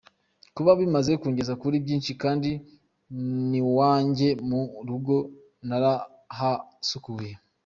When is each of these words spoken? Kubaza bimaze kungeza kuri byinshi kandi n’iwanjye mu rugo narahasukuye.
Kubaza 0.55 0.79
bimaze 0.81 1.11
kungeza 1.21 1.53
kuri 1.61 1.75
byinshi 1.85 2.11
kandi 2.23 2.51
n’iwanjye 3.49 4.29
mu 4.49 4.61
rugo 4.87 5.15
narahasukuye. 5.67 7.31